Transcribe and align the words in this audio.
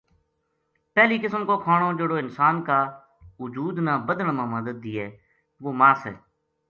پہلی 0.95 1.17
قسم 1.23 1.45
کو 1.49 1.57
کھانو 1.63 1.89
جہڑو 1.97 2.15
انسان 2.21 2.63
کا 2.67 2.79
اُجود 3.41 3.75
نا 3.85 3.93
بدھن 4.07 4.27
ما 4.37 4.45
مدد 4.55 4.77
دیئے 4.83 5.05
وہ 5.63 5.71
ماس 5.79 5.99
ہے۔ 6.09 6.15